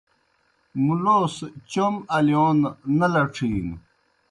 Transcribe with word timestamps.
مُلوس 0.83 1.35
چوْم 1.71 1.93
الِیون 2.15 2.57
نہ 2.97 3.07
لڇِھینوْ۔ 3.13 3.75